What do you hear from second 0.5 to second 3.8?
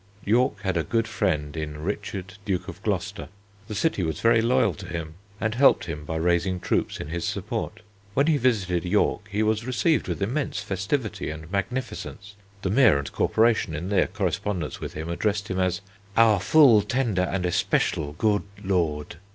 had a good friend in Richard, Duke of Gloucester. The